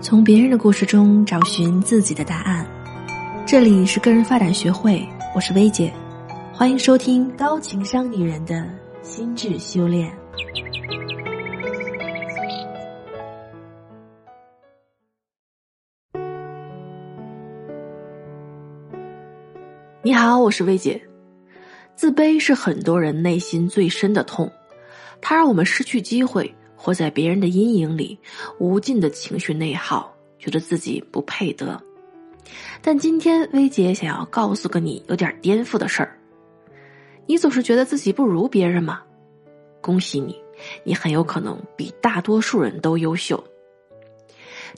[0.00, 2.64] 从别人的故事中找寻自己的答案。
[3.44, 5.92] 这里是个人发展学会，我是薇姐，
[6.52, 8.64] 欢迎收听高情商女人的
[9.02, 10.10] 心智修炼。
[20.02, 21.02] 你好，我是薇姐。
[21.96, 24.50] 自卑是很多人内心最深的痛，
[25.20, 26.54] 它让我们失去机会。
[26.78, 28.16] 活在别人的阴影里，
[28.60, 31.82] 无尽的情绪内耗，觉得自己不配得。
[32.80, 36.16] 但今天薇姐想要告诉个你有点颠覆的事儿：
[37.26, 39.02] 你总是觉得自己不如别人吗？
[39.80, 40.40] 恭喜你，
[40.84, 43.42] 你很有可能比大多数人都优秀。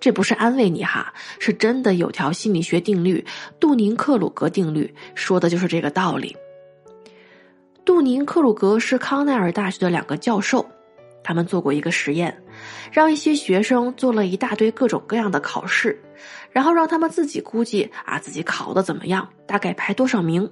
[0.01, 3.25] 这不是安慰你哈，是真的有条心理学定律——
[3.61, 6.35] 杜宁克鲁格定律，说的就是这个道理。
[7.85, 10.65] 杜宁克鲁格是康奈尔大学的两个教授。
[11.31, 12.43] 他们做过一个实验，
[12.91, 15.97] 让一些学生做了一大堆各种各样的考试，
[16.51, 20.51] 然后让他们自己估计啊自己考的怎么样，大概排多少名。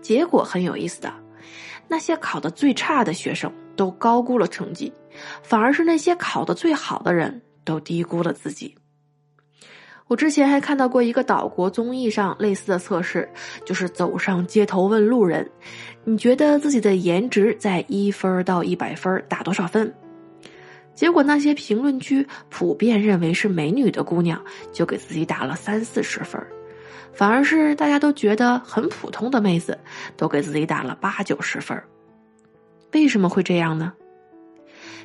[0.00, 1.12] 结果很有意思的，
[1.88, 4.92] 那些考的最差的学生都高估了成绩，
[5.42, 8.76] 反而是那些考的最好的人都低估了自己。
[10.08, 13.28] 我之前还看到过一个岛国综艺上类似的测试，
[13.64, 15.50] 就是走上街头问路人。
[16.04, 19.92] 你觉得自己的颜值在一分到一百分打多少分？
[20.94, 24.40] 结果那些评论区普遍认为是美女的姑娘
[24.72, 26.40] 就给自己打了三四十分，
[27.12, 29.76] 反而是大家都觉得很普通的妹子
[30.16, 31.76] 都给自己打了八九十分。
[32.92, 33.92] 为什么会这样呢？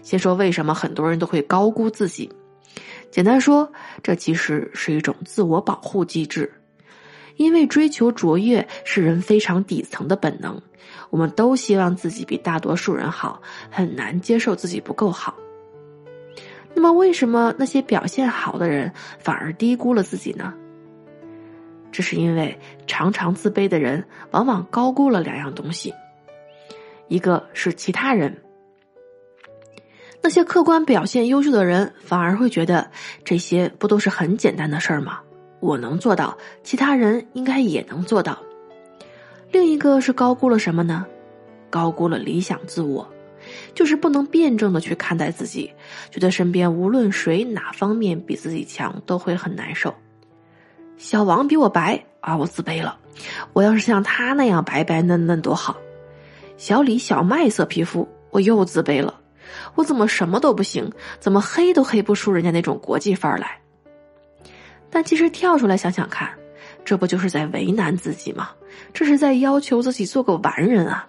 [0.04, 2.32] 先说为什么很多人都会高估自己。
[3.12, 6.52] 简单说，这其实是一种自我保护机制。
[7.38, 10.62] 因为追求卓越是人非常底层的本能，
[11.10, 15.36] 我们都希望自己比大多数人好，很难接受自己不够好。
[16.74, 20.54] 那么，为什么那些表现好的人反而低估了自己呢？
[21.92, 25.94] 这是因为常常自卑的人往往高估了两样东西，
[27.08, 28.38] 一个是其他人。
[30.24, 32.90] 那些客观表现优秀的人反而会觉得
[33.24, 35.20] 这些不都是很简单的事儿吗？
[35.60, 38.38] 我能做到，其他人应该也能做到。
[39.52, 41.06] 另一个是高估了什么呢？
[41.70, 43.08] 高估了理想自我，
[43.74, 45.72] 就是不能辩证的去看待自己，
[46.10, 49.94] 觉得身边无论谁哪方面比自己强，都会很难受。
[50.98, 52.98] 小王比我白啊，我自卑了。
[53.54, 55.78] 我要是像他那样白白嫩嫩多好。
[56.58, 59.21] 小李小麦色皮肤，我又自卑了。
[59.76, 60.92] 我怎么什么都不行？
[61.20, 63.60] 怎么黑都黑不出人家那种国际范儿来？
[64.90, 66.30] 但其实跳出来想想看，
[66.84, 68.50] 这不就是在为难自己吗？
[68.94, 71.08] 这是在要求自己做个完人啊。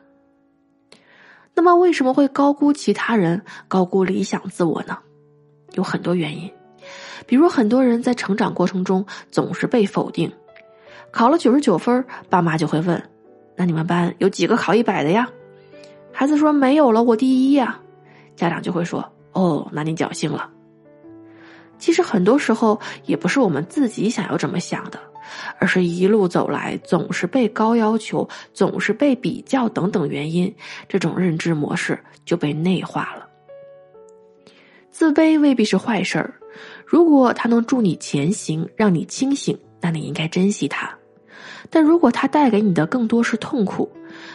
[1.55, 4.99] 那么为什么会高估其他人、高估理想自我呢？
[5.75, 6.51] 有很多原因，
[7.27, 10.33] 比如很多人在成长过程中总是被否定，
[11.11, 13.03] 考了九十九分，爸妈就会问
[13.57, 15.29] ：“那你们班有几个考一百的呀？”
[16.13, 17.81] 孩子说：“没有了，我第一呀。”
[18.37, 20.51] 家长就会说：“哦，那你侥幸了。”
[21.79, 25.01] 其实很多时候也不是我们自己想要这么想的，
[25.59, 30.55] 而是一路走来总是被高要求、总是被比较等等原因，
[30.89, 33.27] 这种认知模式就被内化了。
[34.93, 36.35] 自卑未必是坏事儿，
[36.87, 40.87] 如果它能助你前行，让你清醒，那你应该珍惜它；
[41.69, 43.91] 但如果它带给你的更多是痛苦，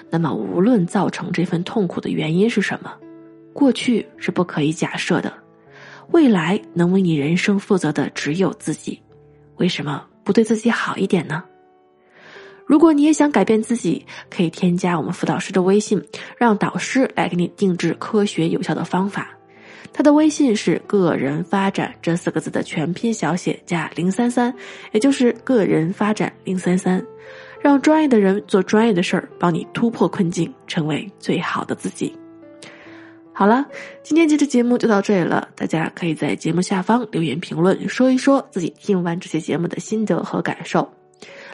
[0.09, 2.91] 那么无论造成这份痛苦的原因是什么，
[3.57, 5.33] 过去是不可以假设的。
[6.11, 9.01] 未来能为你人生负责的只有自己，
[9.55, 11.43] 为什么不对自己好一点呢？
[12.67, 15.99] 如果你也想改变自己，可以添加我们辅导师的微信，
[16.37, 19.27] 让导师来给你定制科学有效的方法。
[19.91, 24.53] 他的微信是“个人发展”这四个字的全拼小写加零三三，
[24.91, 27.03] 也就是“个人发展零三三”，
[27.59, 32.15] 让专业的人做专业的事儿，帮你突破困境，成为最好的自己。
[33.37, 33.63] 好了，
[34.01, 35.47] 今天这期节目就到这里了。
[35.55, 40.91] 大家可以在节目下方留言评论，说一说自己听完这期节目的心得和感受。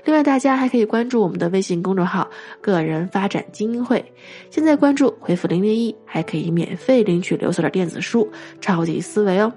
[0.06, 2.26] 另外，大家还可以关注我们的微信公众号
[2.64, 4.02] “个人发展精英会”。
[4.50, 8.24] 现在关注回复零零一，还可以免费领取刘所的电子书
[8.62, 9.52] 《超级思维》哦。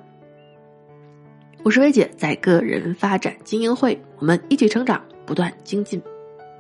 [1.62, 6.02] 我是薇姐，在个人发展精英会，我们一起成长，不断精进。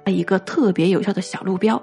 [0.06, 1.82] 一个特别有效的小路标。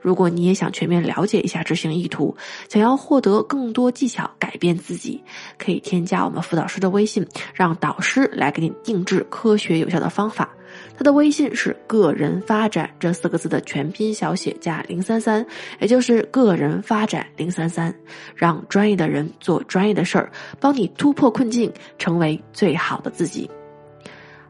[0.00, 2.36] 如果你也想全面了解一下执行意图，
[2.68, 5.22] 想要获得更多技巧改变自己，
[5.58, 10.50] 可以添加我们辅导师的微信，让导师来给你定制科学有效的方法。
[10.96, 15.44] 他的微信是“个人发展”这四个字的全拼小写加零三三，
[15.78, 17.94] 也就是“个人发展零三三”，
[18.34, 23.48] 让专业的人做专业的事儿，帮你突破困境，成为最好的自己。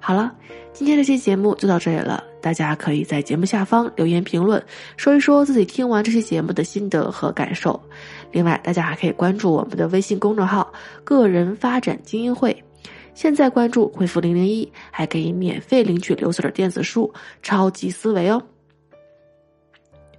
[0.00, 0.34] 好了，
[0.72, 2.24] 今天这期节目就到这里了。
[2.44, 4.62] 大家可以在节目下方留言评论，
[4.98, 7.80] 说一说自己听完这期节目的心得和感受。
[8.32, 10.70] 另外，大家还可以关注我们的微信公众号
[11.04, 12.62] “个人发展精英会”。
[13.14, 17.10] 现在关注，回复零零一，还可以免费领取刘慈的电子书
[17.42, 18.42] 《超级思维》哦。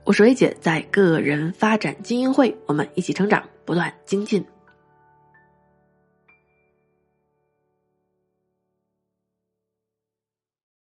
[0.04, 4.44] 我是薇姐，在个人发展精英会，我们一起成长，不断精进。